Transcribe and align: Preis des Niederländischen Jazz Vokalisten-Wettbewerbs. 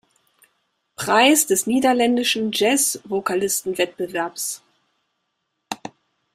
Preis 0.95 1.45
des 1.45 1.67
Niederländischen 1.67 2.49
Jazz 2.51 2.99
Vokalisten-Wettbewerbs. 3.03 4.63